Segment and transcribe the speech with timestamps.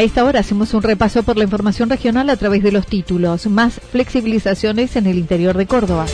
[0.00, 3.46] A esta hora hacemos un repaso por la información regional a través de los títulos.
[3.48, 6.06] Más flexibilizaciones en el interior de Córdoba.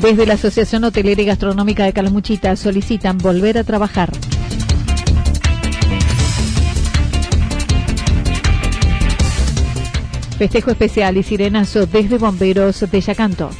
[0.00, 4.10] Desde la Asociación Hotelera y Gastronómica de Calamuchita solicitan volver a trabajar.
[10.36, 13.50] Festejo especial y sirenazo desde Bomberos de Yacanto.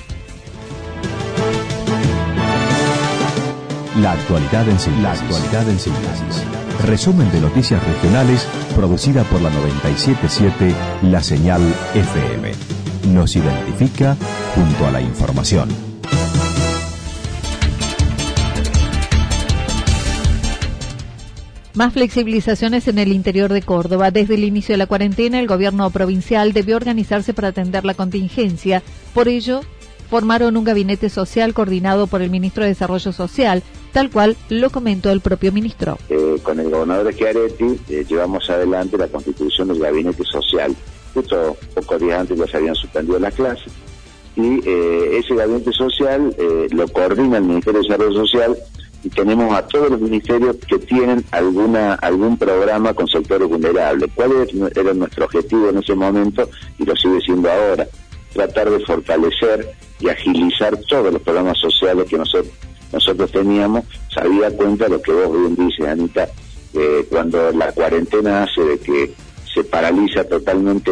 [4.00, 5.02] La actualidad en síntesis.
[5.04, 6.42] La actualidad en síntesis.
[6.84, 11.62] Resumen de noticias regionales producida por la 977 La Señal
[11.94, 12.50] FM.
[13.12, 14.16] Nos identifica
[14.56, 15.68] junto a la información.
[21.74, 24.10] Más flexibilizaciones en el interior de Córdoba.
[24.10, 28.82] Desde el inicio de la cuarentena, el gobierno provincial debió organizarse para atender la contingencia.
[29.12, 29.60] Por ello,
[30.10, 33.62] formaron un gabinete social coordinado por el ministro de Desarrollo Social,
[33.94, 35.96] tal cual lo comentó el propio ministro.
[36.10, 40.74] Eh, con el gobernador de Chiaretti eh, llevamos adelante la constitución del gabinete social.
[41.14, 43.72] Justo pocos días antes ya se habían suspendido las clases
[44.34, 46.34] y eh, ese gabinete social
[46.72, 48.56] lo coordina el Ministerio de Desarrollo Social
[49.04, 54.10] y tenemos a todos los ministerios que tienen alguna algún programa con sectores vulnerables.
[54.16, 54.32] ¿Cuál
[54.74, 56.50] era nuestro objetivo en ese momento
[56.80, 57.86] y lo sigue siendo ahora?
[58.32, 62.52] Tratar de fortalecer y agilizar todos los programas sociales que nosotros
[62.94, 66.28] nosotros teníamos, sabía cuenta lo que vos bien dices, Anita,
[66.74, 69.14] eh, cuando la cuarentena hace de que
[69.52, 70.90] se paraliza totalmente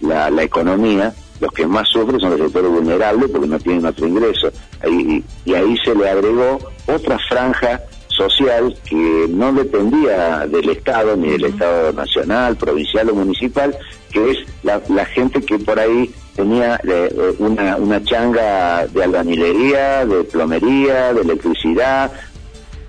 [0.00, 4.06] la, la, economía, los que más sufren son los sectores vulnerables porque no tienen otro
[4.06, 4.50] ingreso.
[4.80, 11.30] Ahí, y ahí se le agregó otra franja social que no dependía del Estado, ni
[11.30, 13.76] del Estado nacional, provincial o municipal,
[14.10, 20.04] que es la, la gente que por ahí tenía eh, una, una changa de albañilería,
[20.04, 22.10] de plomería, de electricidad.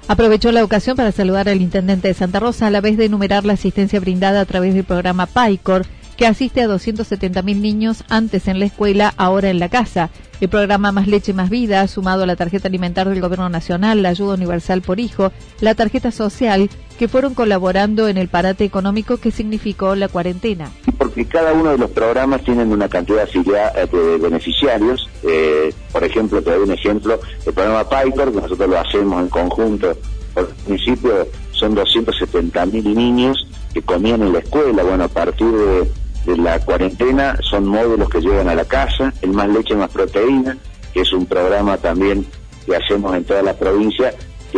[0.07, 3.43] Aprovechó la ocasión para saludar al intendente de Santa Rosa a la vez de enumerar
[3.43, 5.85] la asistencia brindada a través del programa PAICOR,
[6.15, 10.09] que asiste a 270.000 niños antes en la escuela, ahora en la casa.
[10.41, 14.09] El programa Más Leche Más Vida, sumado a la tarjeta alimentar del Gobierno Nacional, la
[14.09, 19.31] ayuda universal por hijo, la tarjeta social, que fueron colaborando en el parate económico que
[19.31, 20.71] significó la cuarentena.
[20.97, 25.09] Porque cada uno de los programas tienen una cantidad de beneficiarios.
[25.23, 29.29] Eh, por ejemplo, te doy un ejemplo, el programa PICOR, que nosotros lo hacemos en
[29.29, 29.97] conjunto
[30.33, 34.83] por el municipio, son 270.000 niños que comían en la escuela.
[34.83, 35.89] Bueno, a partir de
[36.25, 40.57] de la cuarentena son módulos que llegan a la casa, el más leche más proteína,
[40.93, 42.25] que es un programa también
[42.65, 44.13] que hacemos en toda la provincia,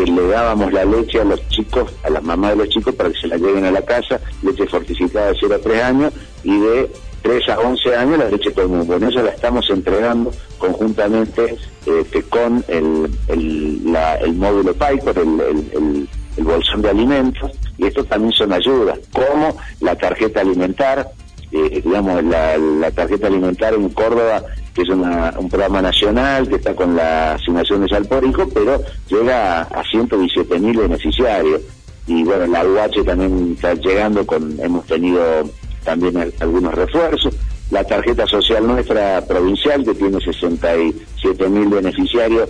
[0.06, 3.19] le dábamos la leche a los chicos, a las mamás de los chicos para que
[3.19, 6.13] se la lleven a la casa, leche fortificada de 0 a 3 años
[6.44, 6.91] y de
[7.24, 8.85] 3 a 11 años la leche común.
[8.85, 15.41] Bueno, eso la estamos entregando conjuntamente este, con el, el, módulo PICOR, el,
[15.73, 21.09] el, el bolsón de alimentos, y estos también son ayudas, como la tarjeta alimentar,
[21.52, 26.96] eh, digamos, la, tarjeta alimentaria en Córdoba, que es un programa nacional que está con
[26.96, 31.61] la asignación de salpórico, pero llega a, 117 mil beneficiarios.
[32.05, 35.49] Y bueno, la UH también está llegando con, hemos tenido
[35.84, 37.35] también algunos refuerzos.
[37.72, 42.49] La tarjeta social nuestra provincial, que tiene 67 mil beneficiarios,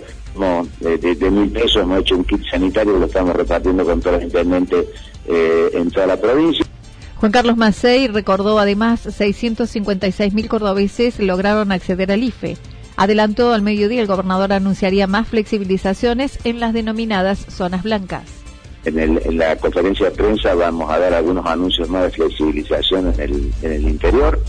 [0.80, 4.86] de, mil pesos, hemos hecho un kit sanitario lo estamos repartiendo con todos los intendentes
[5.26, 6.64] eh, en toda la provincia.
[7.20, 12.56] Juan Carlos Macei recordó además 656 mil cordobeses lograron acceder al IFE.
[12.96, 18.22] Adelantó al mediodía el gobernador anunciaría más flexibilizaciones en las denominadas zonas blancas.
[18.84, 23.52] En, la conferencia de prensa vamos a dar algunos anuncios más de flexibilización en el,
[23.62, 24.40] en el interior,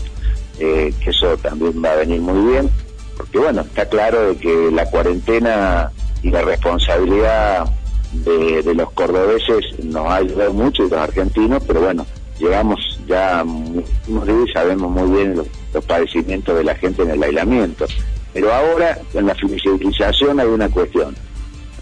[0.60, 2.70] eh, que eso también va a venir muy bien,
[3.16, 5.90] porque bueno, está claro de que la cuarentena
[6.22, 7.68] y la responsabilidad
[8.12, 12.06] de, los cordobeses nos ha ayudado mucho y los argentinos, pero bueno,
[12.40, 17.10] llevamos ya muchos días y sabemos muy bien los, los padecimientos de la gente en
[17.10, 17.86] el aislamiento.
[18.32, 21.14] Pero ahora, en la flexibilización hay una cuestión.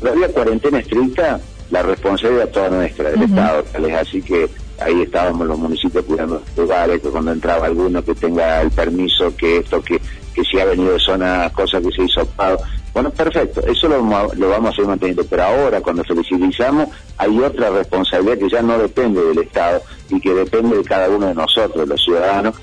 [0.01, 1.41] Todavía cuarentena estricta,
[1.71, 3.65] la responsabilidad toda nuestra, del Estado,
[3.99, 4.49] así que
[4.81, 9.35] ahí estábamos los municipios cuidando los lugares, que cuando entraba alguno que tenga el permiso,
[9.37, 10.01] que esto, que,
[10.35, 12.59] que si ha venido de zona, cosa que se hizo pago.
[12.93, 13.99] Bueno, perfecto, eso lo,
[14.35, 18.79] lo vamos a seguir manteniendo, pero ahora cuando flexibilizamos hay otra responsabilidad que ya no
[18.79, 22.55] depende del Estado y que depende de cada uno de nosotros, los ciudadanos,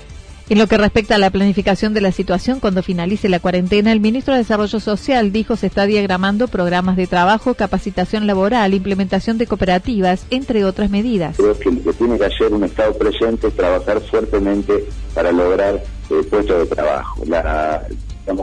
[0.48, 3.98] en lo que respecta a la planificación de la situación cuando finalice la cuarentena, el
[3.98, 9.48] ministro de Desarrollo Social dijo se está diagramando programas de trabajo, capacitación laboral, implementación de
[9.48, 11.36] cooperativas, entre otras medidas.
[11.36, 14.84] Creo que lo que tiene que hacer un Estado presente es trabajar fuertemente
[15.14, 17.24] para lograr eh, puestos de trabajo.
[17.26, 17.82] La,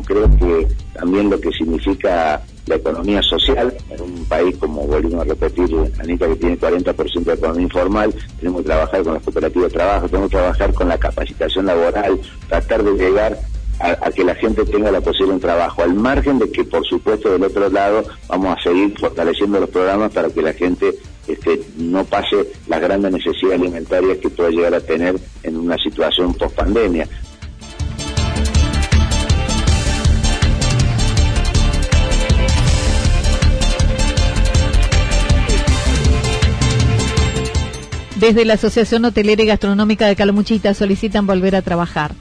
[0.06, 3.76] creo que también lo que significa la economía social.
[3.90, 5.70] En un país como volvimos a repetir
[6.00, 10.08] Anita que tiene 40% de economía informal tenemos que trabajar con las cooperativas de trabajo
[10.08, 13.38] tenemos que trabajar con la capacitación laboral tratar de llegar
[13.80, 16.86] a, que la gente tenga la posibilidad de un trabajo al margen de que por
[16.86, 20.94] supuesto del otro lado vamos a seguir fortaleciendo los programas para que la gente
[21.28, 26.34] este, no pase las grandes necesidades alimentarias que puede llegar a tener en una situación
[26.34, 27.08] post pandemia
[38.24, 42.14] Desde la Asociación Hotelera y Gastronómica de Calamuchita solicitan volver a trabajar.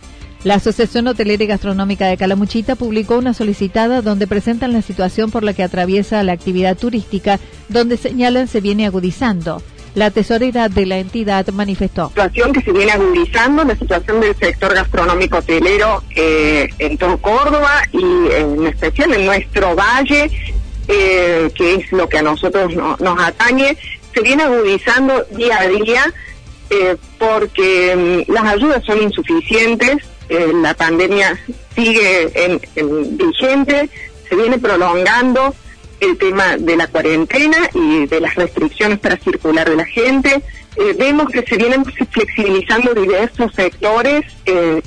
[0.43, 5.45] La Asociación Hotelera y Gastronómica de Calamuchita publicó una solicitada donde presentan la situación por
[5.45, 7.39] la que atraviesa la actividad turística,
[7.69, 9.63] donde señalan se viene agudizando.
[9.95, 12.09] La tesorera de la entidad manifestó.
[12.09, 17.81] Situación que se viene agudizando, la situación del sector gastronómico hotelero eh, en todo Córdoba
[17.93, 18.03] y
[18.33, 20.33] en especial en nuestro valle,
[20.89, 23.77] eh, que es lo que a nosotros nos atañe
[24.14, 26.12] se viene agudizando día a día
[26.75, 29.97] eh, porque mm, las ayudas son insuficientes,
[30.31, 31.38] eh, la pandemia
[31.75, 32.61] sigue en,
[33.19, 33.91] vigente,
[34.26, 35.55] se viene prolongando
[36.00, 40.43] el tema de la cuarentena y de las restricciones para circular de la gente.
[40.76, 44.25] Eh, vemos que se vienen flexibilizando diversos sectores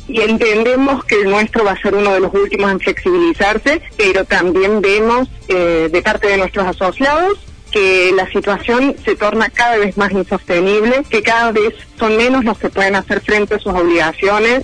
[0.07, 4.25] y entendemos que el nuestro va a ser uno de los últimos en flexibilizarse, pero
[4.25, 7.44] también vemos de parte de nuestros asociados
[7.75, 12.57] que la situación se torna cada vez más insostenible, que cada vez son menos los
[12.57, 14.63] que pueden hacer frente a sus obligaciones.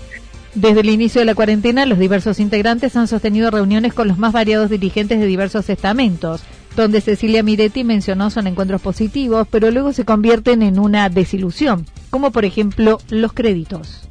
[0.56, 4.32] Desde el inicio de la cuarentena, los diversos integrantes han sostenido reuniones con los más
[4.32, 6.44] variados dirigentes de diversos estamentos,
[6.78, 12.32] donde Cecilia Miretti mencionó son encuentros positivos, pero luego se convierten en una desilusión, como
[12.32, 14.08] por ejemplo los créditos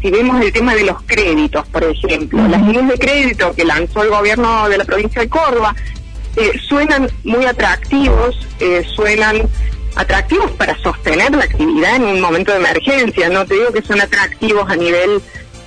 [0.00, 4.02] si vemos el tema de los créditos, por ejemplo, las líneas de crédito que lanzó
[4.04, 5.74] el gobierno de la provincia de Córdoba,
[6.38, 9.42] eh, suenan muy atractivos, eh, suenan
[9.96, 13.28] atractivos para sostener la actividad en un momento de emergencia.
[13.28, 15.20] No te digo que son atractivos a nivel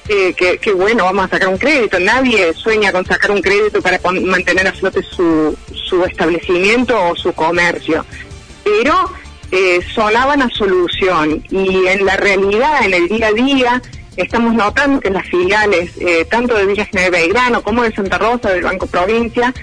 [0.08, 2.00] eh, que, bueno, vamos a sacar un crédito.
[2.00, 7.34] Nadie sueña con sacar un crédito para mantener a flote su, su establecimiento o su
[7.34, 8.06] comercio.
[8.64, 9.12] Pero
[9.94, 13.82] sonaban a solución y en la realidad, en el día a día,
[14.16, 15.92] estamos notando que las filiales,
[16.30, 19.54] tanto de Villa General Belgrano como de Santa Rosa, del Banco Provincia,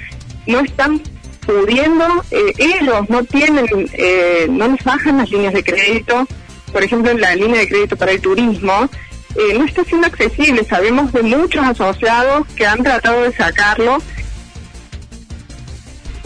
[0.49, 1.01] no están
[1.47, 6.27] pudiendo, eh, ellos no tienen, eh, no les bajan las líneas de crédito,
[6.73, 8.89] por ejemplo en la línea de crédito para el turismo,
[9.35, 13.99] eh, no está siendo accesible, sabemos de muchos asociados que han tratado de sacarlo.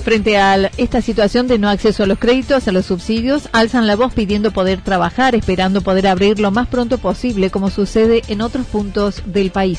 [0.05, 3.95] Frente a esta situación de no acceso a los créditos, a los subsidios, alzan la
[3.95, 8.67] voz pidiendo poder trabajar, esperando poder abrir lo más pronto posible, como sucede en otros
[8.67, 9.79] puntos del país.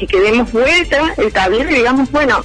[0.00, 2.42] Y que demos vuelta el tablero y digamos, bueno,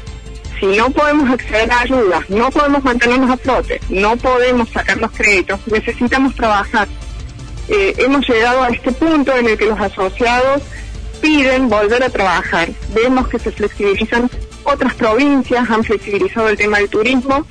[0.60, 5.12] si no podemos acceder a ayudas, no podemos mantenernos a flote, no podemos sacar los
[5.12, 6.88] créditos, necesitamos trabajar.
[7.70, 10.62] Eh, hemos llegado a este punto en el que los asociados
[11.22, 12.70] piden volver a trabajar.
[12.94, 14.30] Vemos que se flexibilizan
[14.64, 17.46] otras provincias, han flexibilizado el tema del turismo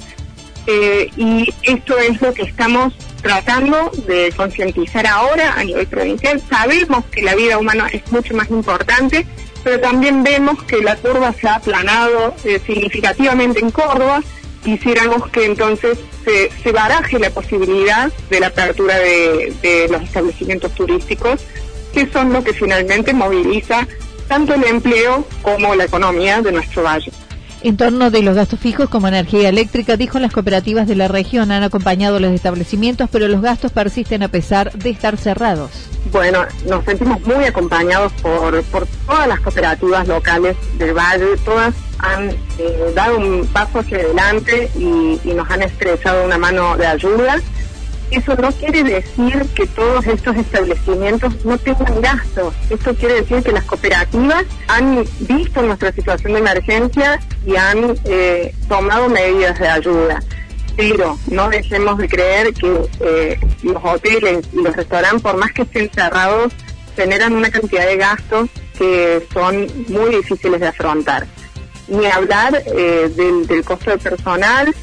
[0.66, 6.40] eh, y esto es lo que estamos tratando de concientizar ahora a nivel provincial.
[6.50, 9.26] Sabemos que la vida humana es mucho más importante
[9.66, 14.22] pero también vemos que la curva se ha aplanado eh, significativamente en Córdoba.
[14.62, 15.98] Quisiéramos que entonces
[16.62, 21.40] se, baraje la posibilidad de la apertura de los establecimientos turísticos,
[21.92, 23.88] que son lo que finalmente moviliza
[24.28, 27.10] tanto el empleo como la economía de nuestro valle.
[27.66, 31.50] En torno de los gastos fijos como energía eléctrica, dijo las cooperativas de la región.
[31.50, 35.72] Han acompañado los establecimientos, pero los gastos persisten a pesar de estar cerrados.
[36.12, 42.30] Bueno, nos sentimos muy acompañados por, por todas las cooperativas locales del Valle, todas han
[42.30, 42.36] eh,
[42.94, 47.40] dado un paso hacia adelante y, y nos han estrechado una mano de ayuda
[48.10, 52.54] eso no quiere decir que todos estos establecimientos no tengan gastos.
[52.70, 58.54] Esto quiere decir que las cooperativas han visto nuestra situación de emergencia y han eh,
[58.68, 60.22] tomado medidas de ayuda.
[60.76, 65.62] Pero no dejemos de creer que eh, los hoteles y los restaurantes, por más que
[65.62, 66.52] estén cerrados,
[66.94, 68.48] generan una cantidad de gastos
[68.78, 71.26] que son muy difíciles de afrontar.
[71.88, 74.74] Ni hablar eh, del, del costo de personal,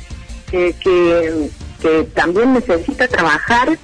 [0.50, 1.50] que
[1.84, 3.78] que también necesita trabajar.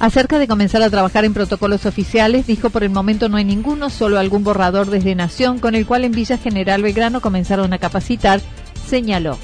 [0.00, 3.88] Acerca de comenzar a trabajar en protocolos oficiales, dijo por el momento no hay ninguno,
[3.88, 8.40] solo algún borrador desde Nación, con el cual en Villa General Belgrano comenzaron a capacitar,
[8.88, 9.38] señaló.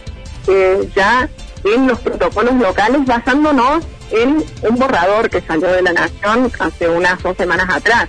[0.47, 1.29] Eh, ya
[1.65, 7.23] en los protocolos locales basándonos en un borrador que salió de la Nación hace unas
[7.23, 8.09] dos semanas atrás.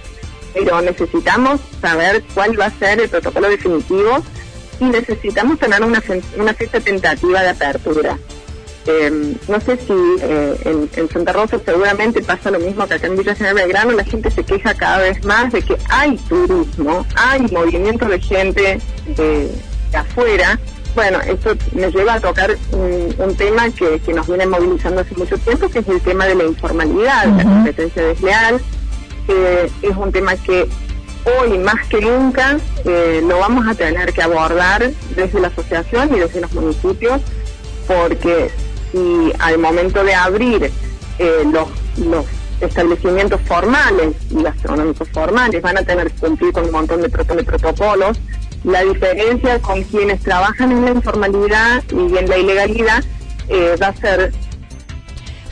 [0.53, 4.23] Pero necesitamos saber cuál va a ser el protocolo definitivo
[4.79, 6.01] y necesitamos tener una,
[6.37, 8.17] una fecha tentativa de apertura.
[8.88, 13.18] Eh, no sé si eh, en, Santa Rosa seguramente pasa lo mismo que acá en
[13.18, 17.42] Villa General Belgrano, la gente se queja cada vez más de que hay turismo, hay
[17.51, 18.80] movimiento de gente
[19.18, 19.50] de,
[19.94, 20.60] afuera.
[20.94, 25.68] Bueno, esto me lleva a tocar un, tema que, nos viene movilizando hace mucho tiempo,
[25.68, 28.62] que es el tema de la informalidad, la competencia desleal.
[29.82, 30.70] es un tema que
[31.25, 36.20] hoy más que nunca eh, lo vamos a tener que abordar desde la asociación y
[36.20, 37.22] desde los municipios
[37.88, 38.51] porque
[38.95, 40.71] y al momento de abrir
[41.19, 42.25] eh, los, los
[42.61, 48.19] establecimientos formales y gastronómicos formales van a tener que cumplir con un montón de, protocolos.
[48.63, 53.03] La diferencia con quienes trabajan en la informalidad y en la ilegalidad
[53.49, 54.33] eh, va a ser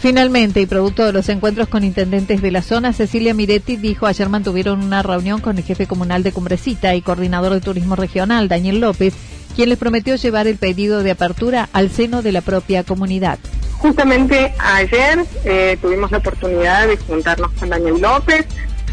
[0.03, 4.27] Finalmente, y producto de los encuentros con intendentes de la zona, Cecilia Miretti dijo ayer
[4.27, 8.81] mantuvieron una reunión con el jefe comunal de Cumbrecita y coordinador de turismo regional, Daniel
[8.81, 9.13] López,
[9.53, 13.39] quien les prometió llevar el pedido de apertura al seno de la propia comunidad.
[13.83, 18.45] Justamente ayer eh, tuvimos la oportunidad de juntarnos con Daniel López.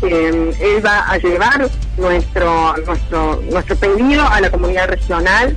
[0.03, 5.55] Eh, él va a llevar nuestro, nuestro, nuestro pedido a la comunidad regional.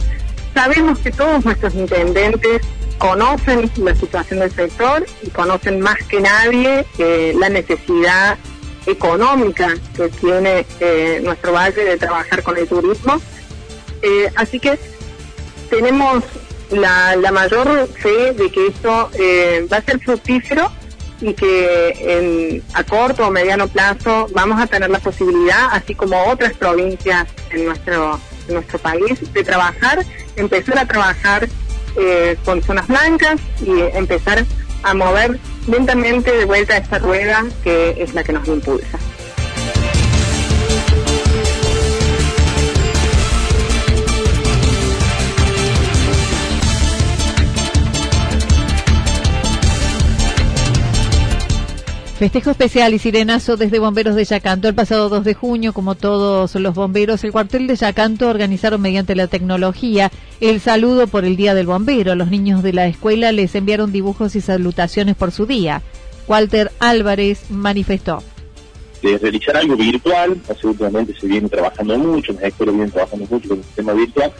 [0.53, 2.62] Sabemos que todos nuestros intendentes
[3.00, 8.38] conocen la situación del sector y conocen más que nadie eh, la necesidad
[8.86, 10.63] económica que tiene
[11.24, 13.19] nuestro valle de trabajar con el turismo.
[14.36, 14.77] así que
[15.74, 16.24] tenemos
[16.72, 20.72] la, mayor fe de que esto eh, va a ser fructífero
[21.20, 26.53] y que a corto o mediano plazo vamos a tener la posibilidad, así como otras
[26.53, 31.48] provincias en nuestro, nuestro país, de trabajar, empezar a trabajar
[31.96, 34.46] eh, con zonas blancas y empezar
[34.84, 39.00] a mover lentamente de vuelta esta rueda que es la que nos impulsa.
[52.24, 54.70] Festejo especial y sirenazo desde Bomberos de Yacanto.
[54.70, 59.13] El pasado 2 de junio, como todos los bomberos, el cuartel de Yacanto organizaron mediante
[59.13, 62.15] la tecnología el saludo por el Día del Bombero.
[62.15, 65.82] Los niños de la escuela les enviaron dibujos y salutaciones por su día.
[66.25, 68.24] Walter Álvarez manifestó.
[69.01, 73.58] De realizar algo virtual, absolutamente se viene trabajando mucho, las escuelas vienen trabajando mucho con
[73.58, 74.32] el sistema virtual,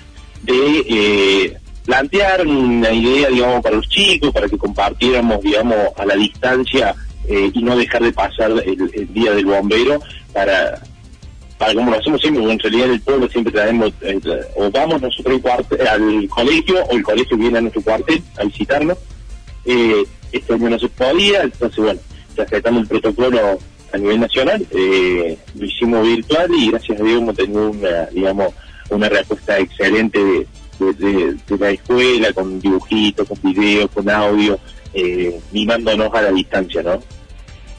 [0.44, 6.16] de eh, plantear una idea, digamos, para los chicos, para que compartiéramos, digamos, a la
[6.16, 6.96] distancia
[7.28, 10.02] eh, y no dejar de pasar el, día del bombero
[10.34, 10.82] para
[11.58, 14.20] para como lo hacemos siempre, en realidad el pueblo siempre traemos, eh,
[14.56, 18.98] o vamos nosotros al colegio, o el colegio viene a nuestro cuartel a visitarnos.
[19.66, 20.04] Eh,
[20.50, 22.00] año no se podía, entonces bueno,
[22.36, 23.60] respetando el protocolo
[23.94, 28.54] a nivel nacional, eh, lo hicimos virtual y gracias a Dios hemos tenido una, digamos,
[28.90, 30.48] una respuesta excelente
[30.80, 34.60] de la escuela, con dibujitos, con videos, con audio,
[34.94, 37.02] eh, mimándonos a la distancia, ¿no?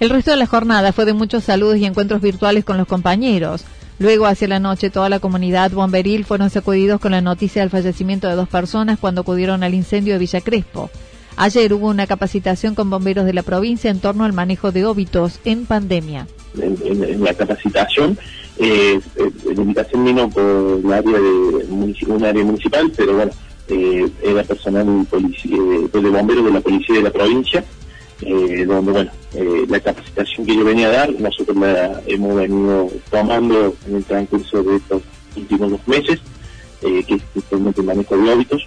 [0.04, 3.64] El resto de la jornada fue de muchos saludos y encuentros virtuales con los compañeros.
[3.98, 8.28] Luego, hacia la noche, toda la comunidad bomberil fueron sacudidos con la noticia del fallecimiento
[8.28, 10.90] de dos personas cuando acudieron al incendio de Villa Crespo.
[11.36, 15.40] Ayer hubo una capacitación con bomberos de la provincia en torno al manejo de óbitos
[15.46, 16.26] en pandemia.
[16.60, 18.18] En, la capacitación,
[18.58, 23.32] eh, eh, la invitación vino por un área, municipal, pero bueno,
[23.68, 27.64] eh, era personal de bomberos de la policía de la provincia,
[28.22, 32.90] eh, donde bueno, eh, la capacitación que yo venía a dar, nosotros la hemos venido
[33.10, 35.02] tomando en el transcurso de estos
[35.36, 36.20] últimos dos meses,
[36.80, 38.66] que es justamente el manejo de óbitos,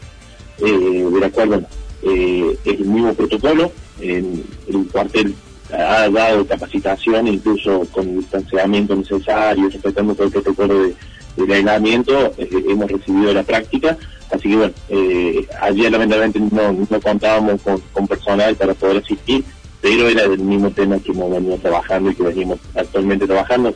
[0.60, 1.68] de la cual, bueno,
[2.02, 5.36] es el mismo protocolo, en el cuartel
[5.72, 12.34] ha dado capacitación incluso con el distanciamiento necesario, respetando todo el protocolo de, de aislamiento,
[12.38, 13.98] hemos recibido la práctica
[14.32, 19.44] Así que bueno, eh, ayer lamentablemente no, contábamos con, personal para poder asistir,
[19.82, 23.74] pero era el mismo tema que hemos venido trabajando y que venimos actualmente trabajando.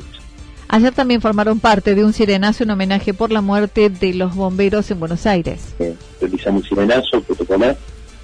[0.68, 4.90] Ayer también formaron parte de un sirenazo en homenaje por la muerte de los bomberos
[4.90, 5.76] en Buenos Aires.
[5.80, 7.78] Eh, realizamos un sirenazo protocolar,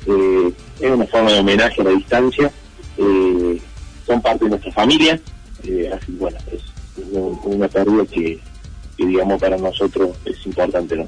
[0.05, 2.51] eh, es una forma de homenaje a la distancia,
[2.97, 3.61] eh,
[4.05, 5.19] son parte de nuestra familia,
[5.63, 6.61] eh, así bueno, es
[7.43, 8.39] una pérdida que,
[8.97, 11.07] que digamos para nosotros es importante, ¿no?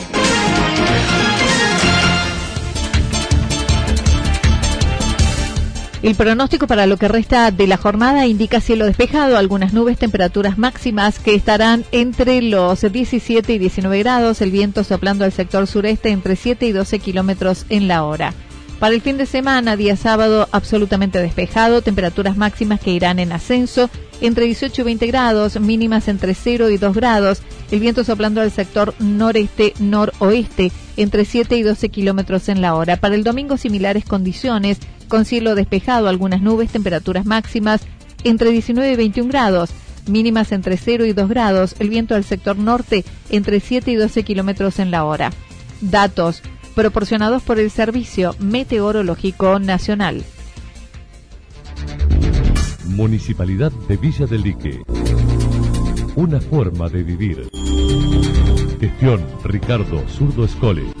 [6.03, 10.57] El pronóstico para lo que resta de la jornada indica cielo despejado, algunas nubes, temperaturas
[10.57, 16.09] máximas que estarán entre los 17 y 19 grados, el viento soplando al sector sureste
[16.09, 18.33] entre 7 y 12 kilómetros en la hora.
[18.79, 23.91] Para el fin de semana, día sábado, absolutamente despejado, temperaturas máximas que irán en ascenso
[24.21, 28.49] entre 18 y 20 grados, mínimas entre 0 y 2 grados, el viento soplando al
[28.49, 32.97] sector noreste-noroeste entre 7 y 12 kilómetros en la hora.
[32.97, 34.79] Para el domingo, similares condiciones,
[35.11, 37.81] con cielo despejado, algunas nubes, temperaturas máximas
[38.23, 39.71] entre 19 y 21 grados,
[40.07, 44.23] mínimas entre 0 y 2 grados, el viento del sector norte entre 7 y 12
[44.23, 45.33] kilómetros en la hora.
[45.81, 46.41] Datos
[46.75, 50.23] proporcionados por el Servicio Meteorológico Nacional.
[52.85, 54.81] Municipalidad de Villa del Lique.
[56.15, 57.49] Una forma de vivir.
[58.79, 61.00] Gestión Ricardo Zurdo Escole.